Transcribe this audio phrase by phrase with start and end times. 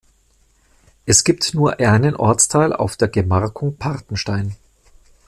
[1.05, 4.55] Es gibt nur einen Ortsteil auf der Gemarkung Partenstein.